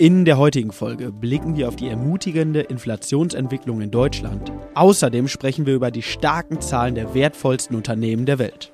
[0.00, 4.52] In der heutigen Folge blicken wir auf die ermutigende Inflationsentwicklung in Deutschland.
[4.74, 8.70] Außerdem sprechen wir über die starken Zahlen der wertvollsten Unternehmen der Welt.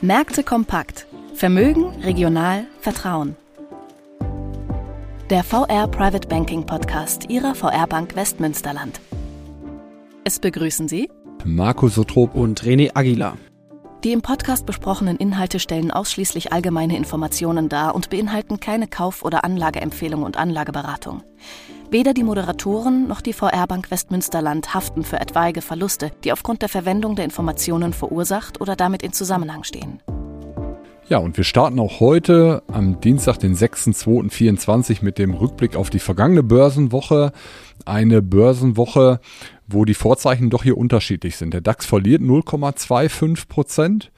[0.00, 1.06] Märkte kompakt.
[1.34, 3.36] Vermögen, regional, Vertrauen.
[5.30, 9.00] Der VR Private Banking Podcast Ihrer VR Bank Westmünsterland.
[10.24, 11.08] Es begrüßen Sie
[11.44, 13.36] Markus Sotrop und René Aguilar.
[14.02, 19.44] Die im Podcast besprochenen Inhalte stellen ausschließlich allgemeine Informationen dar und beinhalten keine Kauf- oder
[19.44, 21.22] Anlageempfehlung und Anlageberatung.
[21.90, 26.70] Weder die Moderatoren noch die VR Bank Westmünsterland haften für etwaige Verluste, die aufgrund der
[26.70, 30.00] Verwendung der Informationen verursacht oder damit in Zusammenhang stehen.
[31.10, 35.98] Ja, und wir starten auch heute am Dienstag, den 6.2.24 mit dem Rückblick auf die
[35.98, 37.32] vergangene Börsenwoche.
[37.84, 39.18] Eine Börsenwoche,
[39.72, 41.54] wo die Vorzeichen doch hier unterschiedlich sind.
[41.54, 44.10] Der DAX verliert 0,25 Prozent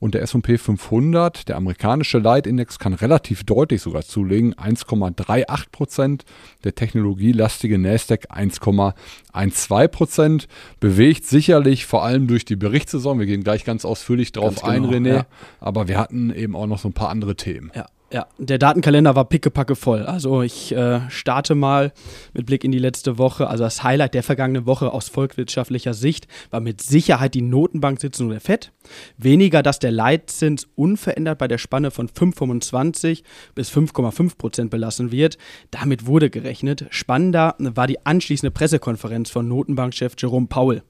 [0.00, 6.24] und der S&P 500, der amerikanische Leitindex, kann relativ deutlich sogar zulegen, 1,38 Prozent.
[6.64, 10.48] Der technologielastige Nasdaq 1,12 Prozent.
[10.78, 13.18] Bewegt sicherlich vor allem durch die Berichtssaison.
[13.18, 15.14] Wir gehen gleich ganz ausführlich drauf ganz genau, ein, René.
[15.14, 15.26] Ja.
[15.60, 17.72] Aber wir hatten eben auch noch so ein paar andere Themen.
[17.74, 17.86] Ja.
[18.10, 20.06] Ja, der Datenkalender war pickepacke voll.
[20.06, 21.92] Also ich äh, starte mal
[22.32, 23.48] mit Blick in die letzte Woche.
[23.48, 28.40] Also das Highlight der vergangenen Woche aus volkswirtschaftlicher Sicht war mit Sicherheit die Notenbanksitzung der
[28.40, 28.72] FED.
[29.18, 35.36] Weniger, dass der Leitzins unverändert bei der Spanne von 5,25 bis 5,5 Prozent belassen wird.
[35.70, 36.86] Damit wurde gerechnet.
[36.88, 40.82] Spannender war die anschließende Pressekonferenz von Notenbankchef Jerome Powell.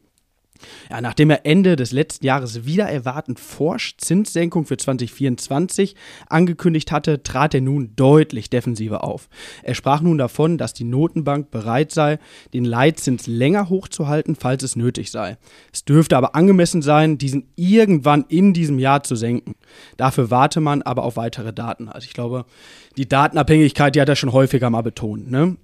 [0.91, 5.95] Ja, nachdem er Ende des letzten Jahres wieder erwartend forsch Zinssenkung für 2024
[6.29, 9.29] angekündigt hatte, trat er nun deutlich defensiver auf.
[9.63, 12.19] Er sprach nun davon, dass die Notenbank bereit sei,
[12.55, 15.37] den Leitzins länger hochzuhalten, falls es nötig sei.
[15.73, 19.55] Es dürfte aber angemessen sein, diesen irgendwann in diesem Jahr zu senken.
[19.97, 21.89] Dafür warte man aber auf weitere Daten.
[21.89, 22.45] Also ich glaube,
[22.97, 25.31] die Datenabhängigkeit, die hat er schon häufiger mal betont.
[25.31, 25.57] Ne?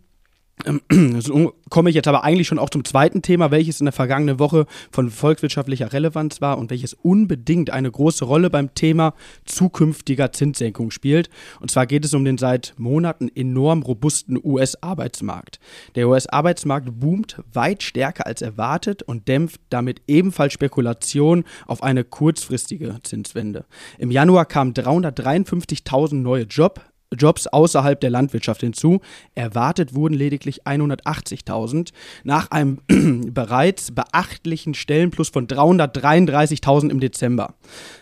[0.65, 0.81] Ähm,
[1.21, 4.39] so komme ich jetzt aber eigentlich schon auch zum zweiten Thema, welches in der vergangenen
[4.39, 9.15] Woche von volkswirtschaftlicher Relevanz war und welches unbedingt eine große Rolle beim Thema
[9.45, 11.31] zukünftiger Zinssenkung spielt.
[11.61, 15.59] Und zwar geht es um den seit Monaten enorm robusten US-Arbeitsmarkt.
[15.97, 22.99] Der US-Arbeitsmarkt boomt weit stärker als erwartet und dämpft damit ebenfalls Spekulationen auf eine kurzfristige
[23.03, 23.65] Zinswende.
[23.99, 26.81] Im Januar kamen 353.000 neue Job
[27.15, 29.01] Jobs außerhalb der Landwirtschaft hinzu.
[29.35, 31.93] Erwartet wurden lediglich 180.000
[32.25, 32.81] nach einem
[33.33, 37.55] bereits beachtlichen Stellenplus von 333.000 im Dezember.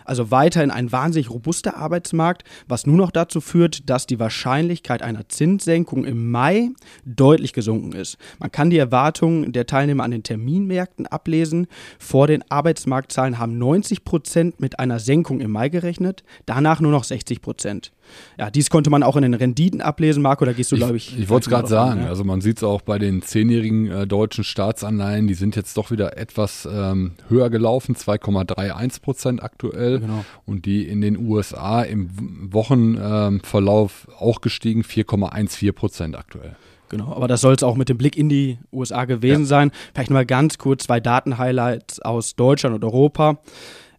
[0.05, 5.29] Also weiterhin ein wahnsinnig robuster Arbeitsmarkt, was nur noch dazu führt, dass die Wahrscheinlichkeit einer
[5.29, 6.71] Zinssenkung im Mai
[7.05, 8.19] deutlich gesunken ist.
[8.39, 11.67] Man kann die Erwartungen der Teilnehmer an den Terminmärkten ablesen.
[11.99, 17.05] Vor den Arbeitsmarktzahlen haben 90 Prozent mit einer Senkung im Mai gerechnet, danach nur noch
[17.05, 17.93] 60 Prozent.
[18.39, 21.13] Ja, dies konnte man auch in den Renditen ablesen, Marco, da gehst du, glaube ich.
[21.13, 22.09] Ich, ich wollte es gerade sagen, an, ja?
[22.09, 25.91] also man sieht es auch bei den zehnjährigen äh, deutschen Staatsanleihen, die sind jetzt doch
[25.91, 30.01] wieder etwas ähm, höher gelaufen, 2,31 Prozent aktuell.
[30.01, 30.25] Genau.
[30.47, 32.11] Und die in den USA im
[32.53, 36.57] Wochenverlauf ähm, auch gestiegen, 4,14 Prozent aktuell.
[36.93, 39.47] Genau, aber das soll es auch mit dem Blick in die USA gewesen ja.
[39.47, 39.71] sein.
[39.95, 43.39] Vielleicht mal ganz kurz zwei Datenhighlights aus Deutschland und Europa.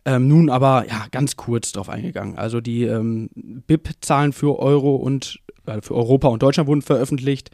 [0.06, 2.38] Ähm, nun aber ja ganz kurz darauf eingegangen.
[2.38, 7.52] Also die ähm, BIP-Zahlen für Euro und äh, für Europa und Deutschland wurden veröffentlicht.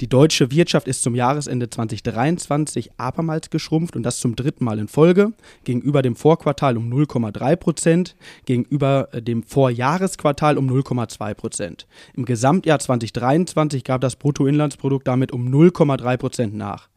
[0.00, 4.88] Die deutsche Wirtschaft ist zum Jahresende 2023 abermals geschrumpft und das zum dritten Mal in
[4.88, 5.32] Folge.
[5.64, 11.86] Gegenüber dem Vorquartal um 0,3 Prozent, gegenüber äh, dem Vorjahresquartal um 0,2 Prozent.
[12.14, 16.88] Im Gesamtjahr 2023 gab das Bruttoinlandsprodukt damit um 0,3 Prozent nach.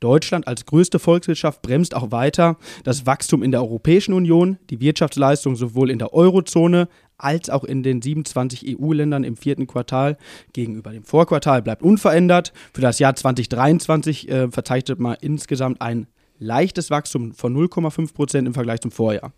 [0.00, 5.56] Deutschland als größte Volkswirtschaft bremst auch weiter das Wachstum in der Europäischen Union, die Wirtschaftsleistung
[5.56, 6.88] sowohl in der Eurozone
[7.18, 10.16] als auch in den 27 EU-Ländern im vierten Quartal
[10.52, 12.52] gegenüber dem Vorquartal bleibt unverändert.
[12.72, 16.06] Für das Jahr 2023 äh, verzeichnet man insgesamt ein
[16.38, 19.32] leichtes Wachstum von 0,5 Prozent im Vergleich zum Vorjahr.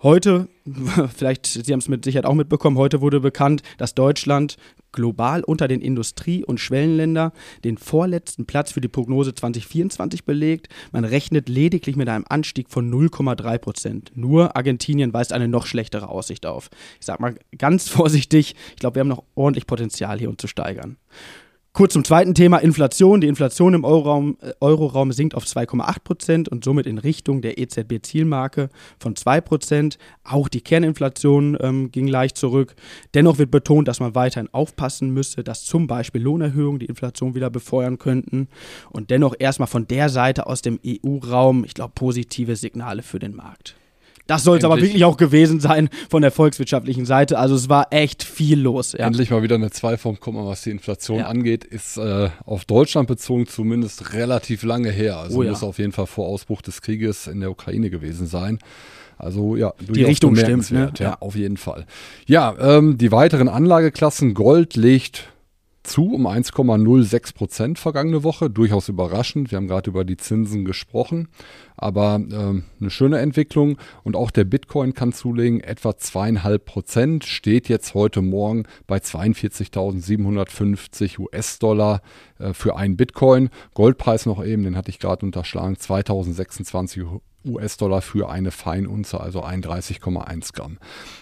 [0.00, 0.48] Heute,
[1.16, 4.56] vielleicht, Sie haben es mit Sicherheit auch mitbekommen, heute wurde bekannt, dass Deutschland
[4.92, 7.32] global unter den Industrie- und Schwellenländern
[7.64, 10.68] den vorletzten Platz für die Prognose 2024 belegt.
[10.92, 14.12] Man rechnet lediglich mit einem Anstieg von 0,3 Prozent.
[14.14, 16.70] Nur Argentinien weist eine noch schlechtere Aussicht auf.
[17.00, 20.46] Ich sage mal ganz vorsichtig, ich glaube, wir haben noch ordentlich Potenzial hier, um zu
[20.46, 20.96] steigern.
[21.78, 23.20] Kurz zum zweiten Thema Inflation.
[23.20, 27.56] Die Inflation im Euroraum, äh, Euroraum sinkt auf 2,8 Prozent und somit in Richtung der
[27.56, 29.96] EZB-Zielmarke von 2 Prozent.
[30.24, 32.74] Auch die Kerninflation ähm, ging leicht zurück.
[33.14, 37.48] Dennoch wird betont, dass man weiterhin aufpassen müsse, dass zum Beispiel Lohnerhöhungen die Inflation wieder
[37.48, 38.48] befeuern könnten.
[38.90, 43.36] Und dennoch erstmal von der Seite aus dem EU-Raum, ich glaube, positive Signale für den
[43.36, 43.76] Markt.
[44.28, 47.38] Das soll es aber wirklich auch gewesen sein von der volkswirtschaftlichen Seite.
[47.38, 48.92] Also es war echt viel los.
[48.92, 49.06] Ja.
[49.06, 51.26] Endlich mal wieder eine Zweiform kommen, was die Inflation ja.
[51.26, 55.16] angeht, ist äh, auf Deutschland bezogen zumindest relativ lange her.
[55.16, 55.50] Also oh, ja.
[55.50, 58.58] muss auf jeden Fall vor Ausbruch des Krieges in der Ukraine gewesen sein.
[59.16, 60.92] Also ja, die Richtung stimmt, ne?
[60.98, 61.86] ja, auf jeden Fall.
[62.26, 65.32] Ja, ähm, die weiteren Anlageklassen Gold legt
[65.88, 68.50] zu um 1,06 Prozent vergangene Woche.
[68.50, 69.50] Durchaus überraschend.
[69.50, 71.28] Wir haben gerade über die Zinsen gesprochen.
[71.76, 73.78] Aber ähm, eine schöne Entwicklung.
[74.04, 75.60] Und auch der Bitcoin kann zulegen.
[75.60, 82.02] Etwa zweieinhalb Prozent steht jetzt heute Morgen bei 42.750 US-Dollar
[82.38, 83.50] äh, für einen Bitcoin.
[83.74, 85.76] Goldpreis noch eben, den hatte ich gerade unterschlagen.
[85.76, 87.04] 2026
[87.44, 90.78] US-Dollar für eine Feinunze, also 31,1 Gramm.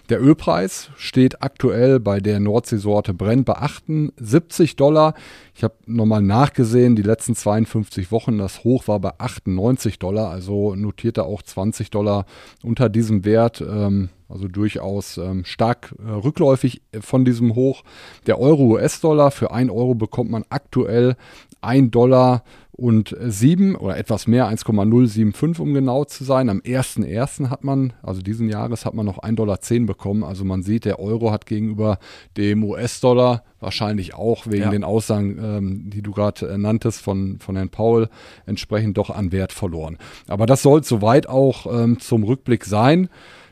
[0.09, 5.15] Der Ölpreis steht aktuell bei der Nordseesorte Brent bei 78 Dollar.
[5.55, 10.75] Ich habe nochmal nachgesehen, die letzten 52 Wochen, das Hoch war bei 98 Dollar, also
[10.75, 12.27] notiert er auch 20 Dollar
[12.63, 13.61] unter diesem Wert.
[13.61, 17.85] Ähm, also durchaus ähm, stark äh, rückläufig von diesem Hoch.
[18.27, 21.17] Der Euro-US-Dollar, für 1 Euro bekommt man aktuell
[21.61, 22.43] 1 Dollar
[22.77, 26.51] und 7 oder etwas mehr, 1,075 um genau zu sein.
[26.51, 27.49] Am 1.1.
[27.49, 30.23] hat man, also diesen Jahres, hat man noch 1,10 Dollar bekommen.
[30.23, 31.99] Also man sieht, der Euro hat gegenüber
[32.37, 34.71] dem US-Dollar wahrscheinlich auch wegen ja.
[34.71, 38.11] den Aussagen, ähm, die du gerade äh, nanntest von, von Herrn Paul,
[38.45, 39.97] entsprechend doch an Wert verloren.
[40.29, 43.09] Aber das soll soweit auch ähm, zum Rückblick sein.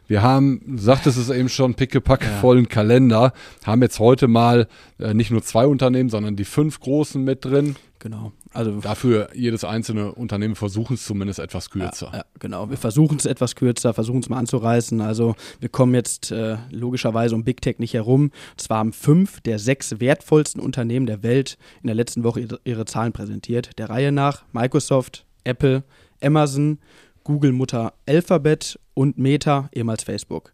[0.06, 2.36] Wir haben, du sagtest es eben schon, pickepacke ja.
[2.40, 3.32] vollen Kalender,
[3.64, 4.68] haben jetzt heute mal
[4.98, 7.76] äh, nicht nur zwei Unternehmen, sondern die fünf großen mit drin.
[8.00, 8.32] Genau.
[8.54, 12.10] Also dafür jedes einzelne Unternehmen versuchen es zumindest etwas kürzer.
[12.12, 12.70] Ja, ja genau.
[12.70, 15.00] Wir versuchen es etwas kürzer, versuchen es mal anzureißen.
[15.00, 18.30] Also wir kommen jetzt äh, logischerweise um Big Tech nicht herum.
[18.56, 22.84] Zwar haben fünf der sechs wertvollsten Unternehmen der Welt in der letzten Woche ihre, ihre
[22.84, 23.78] Zahlen präsentiert.
[23.78, 25.82] Der Reihe nach Microsoft, Apple,
[26.22, 26.78] Amazon,
[27.24, 30.52] Google-Mutter Alphabet und Meta, ehemals Facebook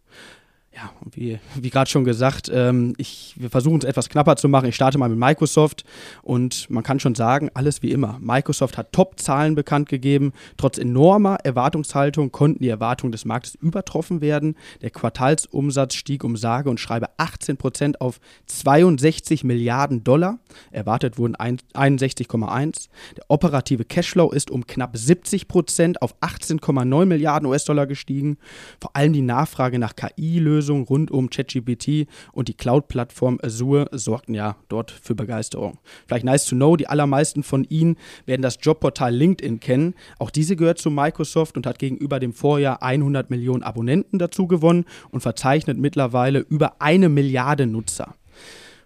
[0.73, 4.69] ja, wie, wie gerade schon gesagt, ähm, ich, wir versuchen es etwas knapper zu machen.
[4.69, 5.83] Ich starte mal mit Microsoft
[6.21, 8.17] und man kann schon sagen, alles wie immer.
[8.21, 10.31] Microsoft hat Top-Zahlen bekannt gegeben.
[10.55, 14.55] Trotz enormer Erwartungshaltung konnten die Erwartungen des Marktes übertroffen werden.
[14.81, 20.39] Der Quartalsumsatz stieg um sage und schreibe 18 Prozent auf 62 Milliarden Dollar.
[20.71, 22.87] Erwartet wurden 61,1.
[23.17, 28.37] Der operative Cashflow ist um knapp 70 Prozent auf 18,9 Milliarden US-Dollar gestiegen.
[28.79, 34.35] Vor allem die Nachfrage nach KI-Lösungen Lösungen rund um ChatGPT und die Cloud-Plattform Azure sorgten
[34.35, 35.79] ja dort für Begeisterung.
[36.05, 37.97] Vielleicht nice to know, die allermeisten von Ihnen
[38.27, 39.95] werden das Jobportal LinkedIn kennen.
[40.19, 44.85] Auch diese gehört zu Microsoft und hat gegenüber dem Vorjahr 100 Millionen Abonnenten dazu gewonnen
[45.09, 48.13] und verzeichnet mittlerweile über eine Milliarde Nutzer.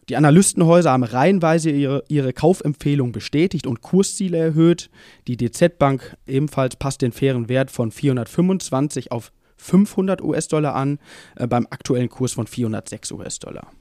[0.07, 4.89] Die Analystenhäuser haben reihenweise ihre, ihre Kaufempfehlung bestätigt und Kursziele erhöht.
[5.27, 9.33] Die DZ Bank ebenfalls passt den fairen Wert von 425 auf
[9.65, 10.99] 500 US-Dollar an,
[11.35, 13.71] äh, beim aktuellen Kurs von 406 US-Dollar.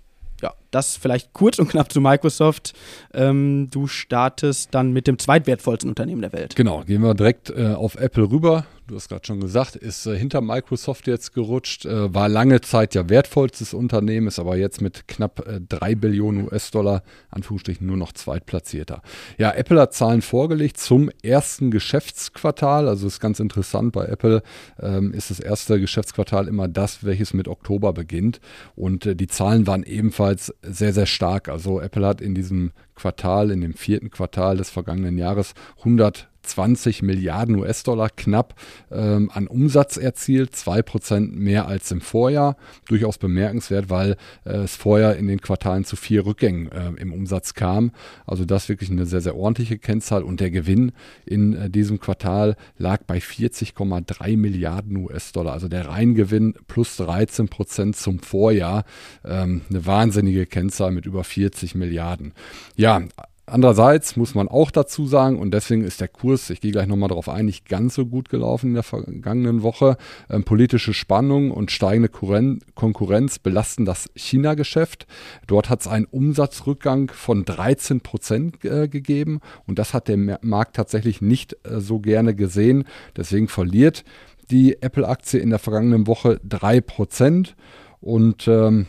[0.40, 2.74] Ja, das vielleicht kurz und knapp zu Microsoft.
[3.12, 6.56] Ähm, du startest dann mit dem zweitwertvollsten Unternehmen der Welt.
[6.56, 10.16] Genau, gehen wir direkt äh, auf Apple rüber du hast gerade schon gesagt, ist äh,
[10.16, 15.08] hinter Microsoft jetzt gerutscht, äh, war lange Zeit ja wertvollstes Unternehmen, ist aber jetzt mit
[15.08, 19.02] knapp äh, 3 Billionen US-Dollar, Anführungsstrichen, nur noch zweitplatzierter.
[19.38, 24.42] Ja, Apple hat Zahlen vorgelegt zum ersten Geschäftsquartal, also ist ganz interessant, bei Apple
[24.80, 28.40] ähm, ist das erste Geschäftsquartal immer das, welches mit Oktober beginnt
[28.74, 31.48] und äh, die Zahlen waren ebenfalls sehr, sehr stark.
[31.48, 37.02] Also Apple hat in diesem Quartal, in dem vierten Quartal des vergangenen Jahres 100 20
[37.02, 38.54] Milliarden US-Dollar knapp
[38.90, 42.56] ähm, an Umsatz erzielt, 2% mehr als im Vorjahr.
[42.88, 47.54] Durchaus bemerkenswert, weil äh, es vorher in den Quartalen zu vier Rückgängen äh, im Umsatz
[47.54, 47.92] kam.
[48.26, 50.92] Also das wirklich eine sehr, sehr ordentliche Kennzahl und der Gewinn
[51.24, 55.52] in äh, diesem Quartal lag bei 40,3 Milliarden US-Dollar.
[55.52, 58.84] Also der Reingewinn plus 13% zum Vorjahr.
[59.24, 62.32] Ähm, eine wahnsinnige Kennzahl mit über 40 Milliarden.
[62.76, 63.02] Ja,
[63.46, 67.10] Andererseits muss man auch dazu sagen, und deswegen ist der Kurs, ich gehe gleich nochmal
[67.10, 69.98] darauf ein, nicht ganz so gut gelaufen in der vergangenen Woche.
[70.30, 75.06] Ähm, politische Spannung und steigende Konkurrenz belasten das China-Geschäft.
[75.46, 80.76] Dort hat es einen Umsatzrückgang von 13 Prozent äh, gegeben und das hat der Markt
[80.76, 82.84] tatsächlich nicht äh, so gerne gesehen.
[83.14, 84.04] Deswegen verliert
[84.50, 87.56] die Apple-Aktie in der vergangenen Woche 3 Prozent
[88.00, 88.86] und ähm,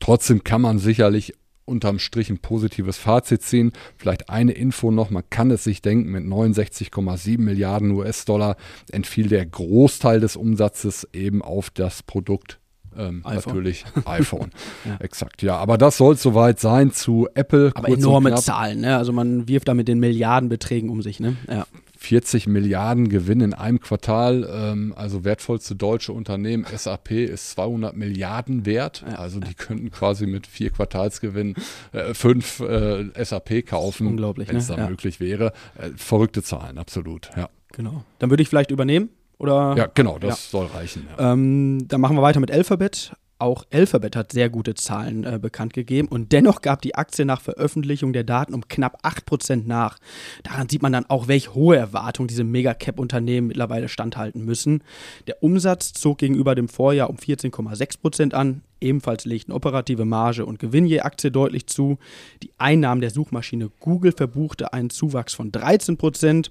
[0.00, 1.34] Trotzdem kann man sicherlich
[1.64, 3.72] unterm Strich ein positives Fazit ziehen.
[3.96, 8.56] Vielleicht eine Info noch, man kann es sich denken, mit 69,7 Milliarden US-Dollar
[8.90, 12.60] entfiel der Großteil des Umsatzes eben auf das Produkt
[12.96, 13.54] ähm, iPhone.
[13.54, 14.50] natürlich iPhone.
[14.84, 14.96] ja.
[15.00, 15.56] Exakt, ja.
[15.56, 17.72] Aber das soll soweit sein zu Apple.
[17.74, 18.96] Aber enorme Zahlen, ne?
[18.96, 21.36] Also man wirft da mit den Milliardenbeträgen um sich, ne?
[21.48, 21.66] Ja
[22.04, 24.46] 40 Milliarden Gewinn in einem Quartal.
[24.52, 29.04] Ähm, also wertvollste deutsche Unternehmen, SAP, ist 200 Milliarden wert.
[29.16, 31.54] Also die könnten quasi mit vier Quartalsgewinn
[31.92, 34.76] äh, fünf äh, SAP kaufen, wenn es ne?
[34.76, 34.90] dann Ja.
[34.90, 35.52] möglich wäre.
[35.78, 37.30] Äh, verrückte Zahlen, absolut.
[37.36, 38.04] Ja, Genau.
[38.20, 39.08] Dann würde ich vielleicht übernehmen.
[39.38, 39.74] Oder?
[39.76, 41.08] ja genau, das soll reichen.
[41.18, 41.32] Ja.
[41.32, 43.12] Ähm, dann machen wir weiter mit Alphabet.
[43.38, 47.40] Auch Alphabet hat sehr gute Zahlen äh, bekannt gegeben und dennoch gab die Aktie nach
[47.40, 49.98] Veröffentlichung der Daten um knapp 8% nach.
[50.44, 54.84] Daran sieht man dann auch, welche hohe Erwartungen diese Mega-Cap-Unternehmen mittlerweile standhalten müssen.
[55.26, 58.62] Der Umsatz zog gegenüber dem Vorjahr um 14,6% an.
[58.80, 61.98] Ebenfalls legten operative Marge und Gewinn je Aktie deutlich zu.
[62.42, 66.50] Die Einnahmen der Suchmaschine Google verbuchte einen Zuwachs von 13%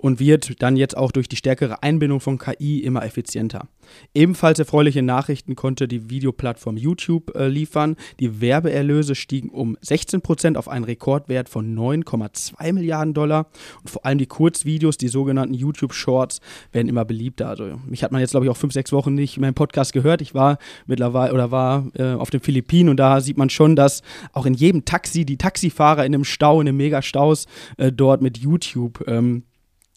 [0.00, 3.68] und wird dann jetzt auch durch die stärkere Einbindung von KI immer effizienter.
[4.14, 7.96] Ebenfalls erfreuliche Nachrichten konnte die Videoplattform YouTube äh, liefern.
[8.18, 13.48] Die Werbeerlöse stiegen um 16% auf einen Rekordwert von 9,2 Milliarden Dollar.
[13.82, 16.40] Und vor allem die Kurzvideos, die sogenannten YouTube Shorts,
[16.72, 17.48] werden immer beliebter.
[17.48, 19.92] Also mich hat man jetzt, glaube ich, auch fünf, sechs Wochen nicht mehr im Podcast
[19.92, 20.22] gehört.
[20.22, 24.02] Ich war mittlerweile oder war äh, auf den Philippinen und da sieht man schon, dass
[24.32, 28.38] auch in jedem Taxi die Taxifahrer in einem Stau, in einem Megastaus äh, dort mit
[28.38, 29.44] YouTube ähm,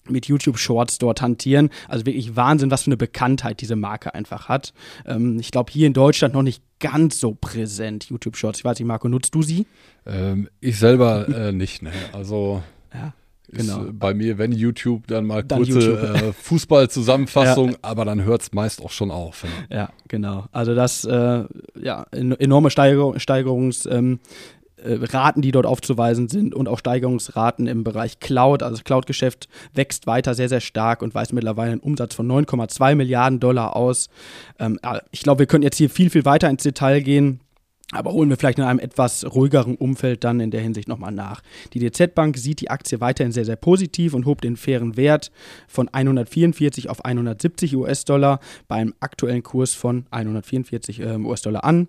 [0.09, 1.69] mit YouTube Shorts dort hantieren.
[1.87, 4.73] Also wirklich Wahnsinn, was für eine Bekanntheit diese Marke einfach hat.
[5.05, 8.59] Ähm, ich glaube, hier in Deutschland noch nicht ganz so präsent, YouTube Shorts.
[8.59, 9.65] Ich weiß nicht, Marco, nutzt du sie?
[10.05, 11.91] Ähm, ich selber äh, nicht, ne?
[12.11, 12.61] Also
[12.93, 13.13] Ja,
[13.47, 13.85] ist genau.
[13.85, 18.51] äh, bei mir, wenn YouTube, dann mal Dann kurze äh, Fußballzusammenfassung, aber dann hört es
[18.51, 19.45] meist auch schon auf.
[19.69, 19.77] Ja.
[19.77, 20.45] Ja, genau.
[20.51, 21.43] Also das, äh,
[21.81, 27.67] ja, en enorme Steigerung, Steigerungs, ähm, äh, Raten, die dort aufzuweisen sind und auch Steigerungsraten
[27.67, 28.63] im Bereich Cloud.
[28.63, 32.95] Also das Cloud-Geschäft wächst weiter sehr, sehr stark und weist mittlerweile einen Umsatz von 9,2
[32.95, 34.09] Milliarden Dollar aus.
[34.59, 34.79] Ähm,
[35.11, 37.39] ich glaube, wir können jetzt hier viel, viel weiter ins Detail gehen.
[37.93, 41.41] Aber holen wir vielleicht in einem etwas ruhigeren Umfeld dann in der Hinsicht nochmal nach.
[41.73, 45.31] Die DZ Bank sieht die Aktie weiterhin sehr, sehr positiv und hob den fairen Wert
[45.67, 51.87] von 144 auf 170 US-Dollar beim aktuellen Kurs von 144 ähm, US-Dollar an.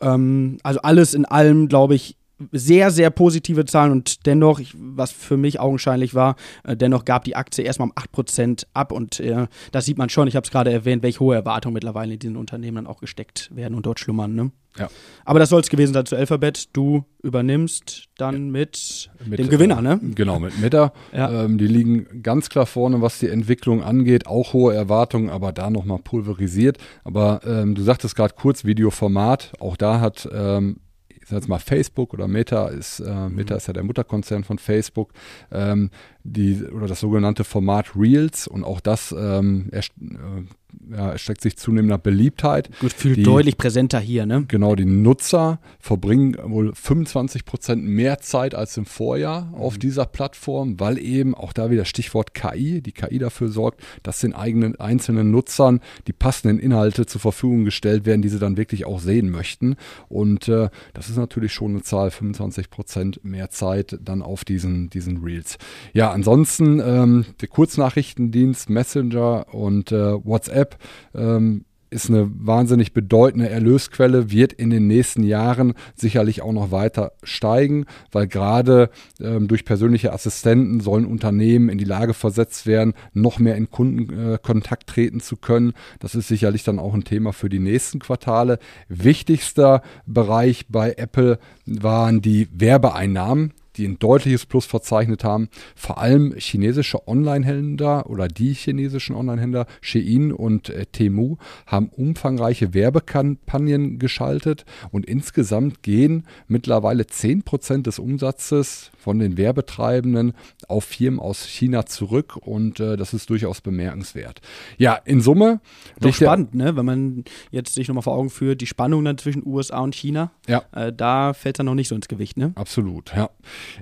[0.00, 2.16] Ähm, also alles in allem, glaube ich,
[2.52, 7.24] sehr, sehr positive Zahlen und dennoch, ich, was für mich augenscheinlich war, äh, dennoch gab
[7.24, 10.50] die Aktie erstmal um 8% ab und äh, das sieht man schon, ich habe es
[10.50, 14.00] gerade erwähnt, welche hohe Erwartungen mittlerweile in diesen Unternehmen dann auch gesteckt werden und dort
[14.00, 14.34] schlummern.
[14.34, 14.50] Ne?
[14.78, 14.88] Ja.
[15.24, 16.68] Aber das soll es gewesen sein zu Alphabet.
[16.72, 20.00] Du übernimmst dann mit, Mit, dem Gewinner, ne?
[20.14, 20.92] Genau, mit Meta.
[21.12, 21.44] Ja.
[21.44, 24.26] Ähm, die liegen ganz klar vorne, was die Entwicklung angeht.
[24.26, 26.78] Auch hohe Erwartungen, aber da nochmal pulverisiert.
[27.04, 29.52] Aber ähm, du sagtest gerade kurz Videoformat.
[29.60, 30.76] Auch da hat, ähm,
[31.20, 34.58] ich sag jetzt mal Facebook oder Meta ist, äh, Meta ist ja der Mutterkonzern von
[34.58, 35.12] Facebook,
[35.52, 35.90] ähm,
[36.24, 38.46] die, oder das sogenannte Format Reels.
[38.46, 42.70] Und auch das ähm, erst, äh, ja, erstreckt sich zunehmender Beliebtheit.
[42.80, 44.44] Gefühlt Die- deutlich präsenter hier, ne?
[44.46, 50.78] Genau, die Nutzer verbringen wohl 25 Prozent mehr Zeit als im Vorjahr auf dieser Plattform,
[50.78, 55.30] weil eben auch da wieder Stichwort KI, die KI dafür sorgt, dass den eigenen einzelnen
[55.32, 59.74] Nutzern die passenden Inhalte zur Verfügung gestellt werden, die sie dann wirklich auch sehen möchten.
[60.08, 64.88] Und äh, das ist natürlich schon eine Zahl, 25 Prozent mehr Zeit dann auf diesen,
[64.90, 65.58] diesen Reels.
[65.92, 70.76] Ja, ansonsten ähm, der Kurznachrichtendienst, Messenger und äh, WhatsApp
[71.14, 77.12] ähm, ist eine wahnsinnig bedeutende Erlösquelle, wird in den nächsten Jahren sicherlich auch noch weiter
[77.22, 78.90] steigen, weil gerade
[79.20, 84.84] ähm, durch persönliche Assistenten sollen Unternehmen in die Lage versetzt werden, noch mehr in Kundenkontakt
[84.84, 85.72] äh, treten zu können.
[85.98, 88.58] Das ist sicherlich dann auch ein Thema für die nächsten Quartale.
[88.88, 95.48] Wichtigster Bereich bei Apple waren die Werbeeinnahmen die ein deutliches Plus verzeichnet haben.
[95.74, 101.36] Vor allem chinesische Online-Händler oder die chinesischen Online-Händler Shein und äh, Temu
[101.66, 110.34] haben umfangreiche Werbekampagnen geschaltet und insgesamt gehen mittlerweile 10% des Umsatzes von den Werbetreibenden
[110.68, 114.40] auf Firmen aus China zurück und äh, das ist durchaus bemerkenswert.
[114.76, 115.60] Ja, in Summe
[116.00, 116.76] Doch spannend, ne?
[116.76, 120.30] Wenn man jetzt sich nochmal vor Augen führt, die Spannung dann zwischen USA und China,
[120.46, 120.62] Ja.
[120.72, 122.52] äh, da fällt es dann noch nicht so ins Gewicht, ne?
[122.56, 123.30] Absolut, ja.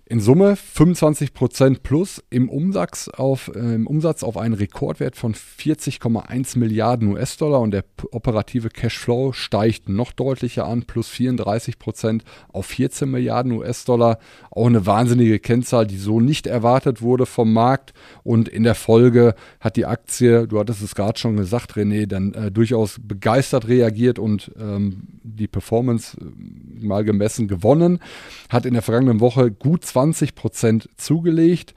[0.06, 5.34] In Summe 25 Prozent plus im Umsatz auf, äh, im Umsatz auf einen Rekordwert von
[5.34, 12.66] 40,1 Milliarden US-Dollar und der operative Cashflow steigt noch deutlicher an, plus 34 Prozent auf
[12.66, 14.18] 14 Milliarden US-Dollar.
[14.50, 15.07] Auch eine wahnsinnige
[15.38, 17.92] Kennzahl, die so nicht erwartet wurde vom Markt
[18.24, 22.34] und in der Folge hat die Aktie, du hattest es gerade schon gesagt, René, dann
[22.34, 28.00] äh, durchaus begeistert reagiert und ähm, die Performance äh, mal gemessen gewonnen,
[28.48, 31.74] hat in der vergangenen Woche gut 20 Prozent zugelegt.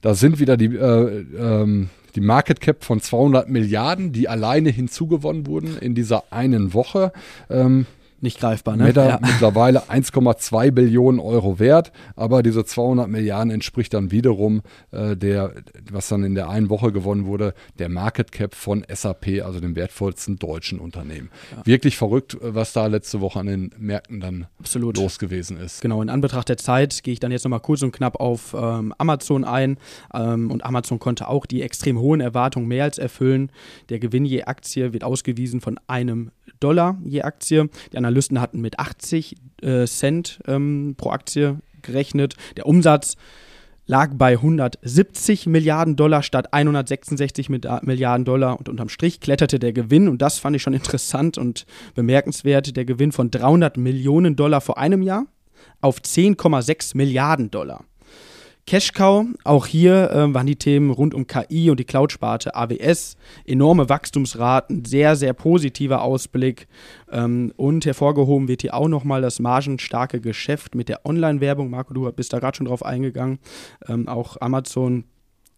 [0.00, 5.46] Da sind wieder die, äh, ähm, die Market Cap von 200 Milliarden, die alleine hinzugewonnen
[5.46, 7.12] wurden in dieser einen Woche.
[7.50, 7.86] Ähm,
[8.20, 8.76] nicht greifbar.
[8.76, 8.84] Ne?
[8.84, 9.18] Meta ja.
[9.22, 15.54] mittlerweile 1,2 Billionen Euro wert, aber diese 200 Milliarden entspricht dann wiederum äh, der,
[15.90, 19.76] was dann in der einen Woche gewonnen wurde, der Market Cap von SAP, also dem
[19.76, 21.30] wertvollsten deutschen Unternehmen.
[21.56, 21.66] Ja.
[21.66, 24.96] Wirklich verrückt, was da letzte Woche an den Märkten dann Absolut.
[24.96, 25.80] los gewesen ist.
[25.80, 28.94] Genau, in Anbetracht der Zeit gehe ich dann jetzt nochmal kurz und knapp auf ähm,
[28.98, 29.78] Amazon ein
[30.14, 33.50] ähm, und Amazon konnte auch die extrem hohen Erwartungen mehr als erfüllen.
[33.88, 36.30] Der Gewinn je Aktie wird ausgewiesen von einem
[36.60, 37.68] Dollar je Aktie.
[37.92, 42.34] Die Analysten hatten mit 80 äh, Cent ähm, pro Aktie gerechnet.
[42.56, 43.16] Der Umsatz
[43.86, 50.08] lag bei 170 Milliarden Dollar statt 166 Milliarden Dollar und unterm Strich kletterte der Gewinn
[50.08, 54.78] und das fand ich schon interessant und bemerkenswert, der Gewinn von 300 Millionen Dollar vor
[54.78, 55.26] einem Jahr
[55.80, 57.84] auf 10,6 Milliarden Dollar.
[58.68, 63.88] Cashcow, auch hier äh, waren die Themen rund um KI und die Cloud-Sparte AWS, enorme
[63.88, 66.68] Wachstumsraten, sehr, sehr positiver Ausblick
[67.10, 71.70] ähm, und hervorgehoben wird hier auch nochmal das margenstarke Geschäft mit der Online-Werbung.
[71.70, 73.38] Marco, du bist da gerade schon drauf eingegangen.
[73.88, 75.04] Ähm, auch Amazon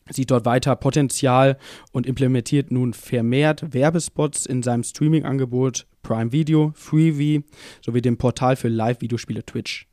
[0.08, 1.58] sieht dort weiter Potenzial
[1.90, 7.42] und implementiert nun vermehrt Werbespots in seinem Streaming-Angebot Prime Video, Freevee
[7.84, 9.88] sowie dem Portal für Live-Videospiele Twitch.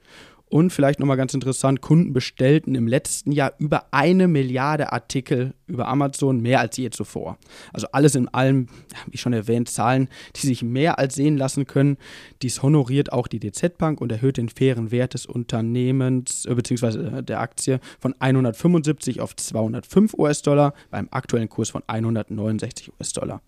[0.49, 5.89] Und vielleicht nochmal ganz interessant, Kunden bestellten im letzten Jahr über eine Milliarde Artikel über
[5.89, 7.37] Amazon, mehr als je zuvor.
[7.73, 8.67] Also alles in allem,
[9.07, 11.97] wie schon erwähnt, Zahlen, die sich mehr als sehen lassen können.
[12.41, 17.21] Dies honoriert auch die DZ Bank und erhöht den fairen Wert des Unternehmens äh, bzw.
[17.23, 23.41] der Aktie von 175 auf 205 US-Dollar beim aktuellen Kurs von 169 US-Dollar.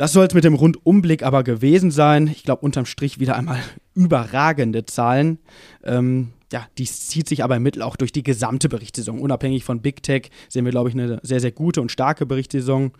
[0.00, 2.26] Das soll es mit dem Rundumblick aber gewesen sein.
[2.26, 3.58] Ich glaube, unterm Strich wieder einmal
[3.94, 5.40] überragende Zahlen.
[5.84, 9.18] Ähm, ja, dies zieht sich aber im Mittel auch durch die gesamte Berichtssaison.
[9.18, 12.92] Unabhängig von Big Tech sehen wir, glaube ich, eine sehr, sehr gute und starke Berichtssaison.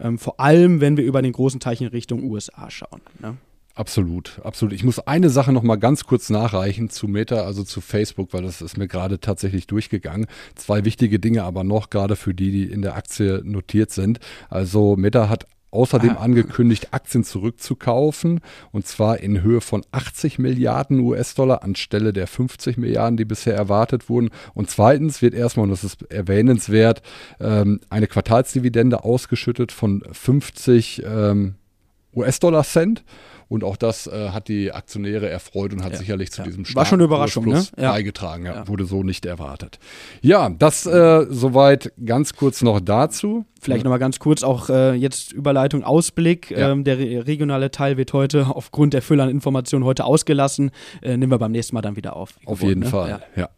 [0.00, 3.00] Ähm, vor allem, wenn wir über den großen Teich in Richtung USA schauen.
[3.18, 3.36] Ne?
[3.74, 4.74] Absolut, absolut.
[4.74, 8.42] Ich muss eine Sache noch mal ganz kurz nachreichen zu Meta, also zu Facebook, weil
[8.42, 10.26] das ist mir gerade tatsächlich durchgegangen.
[10.54, 14.20] Zwei wichtige Dinge aber noch, gerade für die, die in der Aktie notiert sind.
[14.48, 16.20] Also Meta hat außerdem ah.
[16.20, 18.40] angekündigt, Aktien zurückzukaufen
[18.72, 24.08] und zwar in Höhe von 80 Milliarden US-Dollar anstelle der 50 Milliarden, die bisher erwartet
[24.08, 24.30] wurden.
[24.54, 27.02] Und zweitens wird erstmal, und das ist erwähnenswert,
[27.40, 31.54] ähm, eine Quartalsdividende ausgeschüttet von 50 ähm,
[32.14, 33.04] US-Dollar-Cent.
[33.48, 36.46] Und auch das äh, hat die Aktionäre erfreut und hat ja, sicherlich zu ja.
[36.46, 37.64] diesem starken War schon eine Überraschung, ne?
[37.76, 37.92] ja.
[37.92, 38.46] beigetragen.
[38.46, 39.78] Ja, Wurde so nicht erwartet.
[40.22, 43.44] Ja, das äh, soweit ganz kurz noch dazu.
[43.60, 46.50] Vielleicht nochmal ganz kurz auch äh, jetzt Überleitung, Ausblick.
[46.50, 50.70] Ähm, der re regionale Teil wird heute aufgrund der Fülle an Informationen heute ausgelassen.
[51.02, 52.34] Äh, nehmen wir beim nächsten Mal dann wieder auf.
[52.46, 52.86] Auf gewohnt, jeden ne?
[52.86, 53.48] Fall, ja.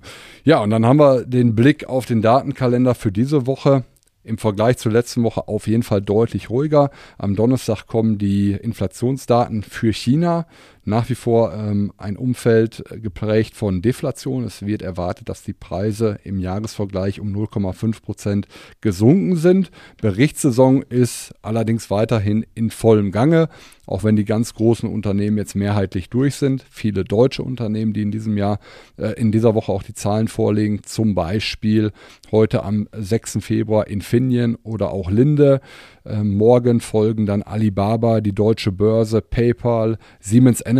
[0.44, 3.84] Ja, und dann haben wir den Blick auf den Datenkalender für diese Woche
[4.26, 6.90] im Vergleich zur letzten Woche auf jeden Fall deutlich ruhiger.
[7.16, 10.46] Am Donnerstag kommen die Inflationsdaten für China
[10.87, 14.44] nach wie vor ähm, ein Umfeld äh, geprägt von Deflation.
[14.44, 18.49] Es wird erwartet, dass die Preise im Jahresvergleich um 0,5 Prozent
[18.81, 19.70] gesunken sind.
[20.01, 23.49] Berichtssaison ist allerdings weiterhin in vollem Gange,
[23.87, 26.64] auch wenn die ganz großen Unternehmen jetzt mehrheitlich durch sind.
[26.70, 28.61] Viele deutsche Unternehmen, die in diesem Jahr,
[28.96, 31.90] äh, in dieser Woche auch die Zahlen vorlegen, zum Beispiel
[32.31, 33.38] heute am 6.
[33.40, 35.61] Februar Infineon oder auch Linde.
[36.05, 40.75] Ähm, morgen folgen dann Alibaba, die Deutsche Börse, PayPal, Siemens Energy.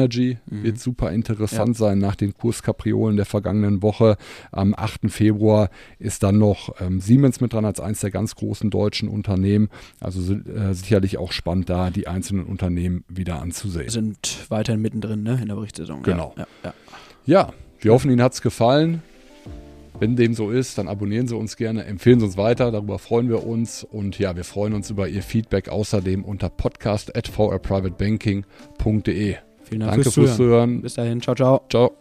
[0.47, 0.63] Mhm.
[0.63, 1.87] Wird super interessant ja.
[1.87, 4.17] sein nach den Kurskapriolen der vergangenen Woche.
[4.53, 5.11] Am 8.
[5.11, 9.69] Februar ist dann noch ähm, Siemens mit dran als eines der ganz großen deutschen Unternehmen.
[10.01, 13.89] Also äh, sicherlich auch spannend da, die einzelnen Unternehmen wieder anzusehen.
[13.89, 16.03] Sind weiterhin mittendrin ne, in der Berichtssaison.
[16.03, 16.35] Genau.
[16.37, 16.75] ja, ja.
[17.25, 19.03] ja wir hoffen, Ihnen hat es gefallen.
[19.99, 23.31] Wenn dem so ist, dann abonnieren Sie uns gerne, empfehlen Sie uns weiter, darüber freuen
[23.31, 29.37] wir uns und ja, wir freuen uns über Ihr Feedback außerdem unter podcast@vrprivatebanking.de.
[29.69, 30.81] Vielen Dank Danke fürs, Zuhören.
[30.81, 31.63] Bis dahin, ciao, ciao.
[31.69, 31.97] Ciao.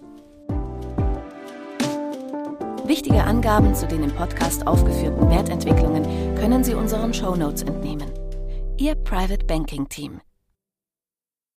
[2.86, 6.04] Wichtige Angaben zu den im Podcast aufgeführten Wertentwicklungen
[6.36, 8.08] können Sie unseren Shownotes entnehmen.
[8.78, 10.22] Ihr Private Banking Team.